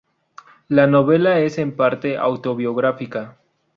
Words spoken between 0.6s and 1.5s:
La novela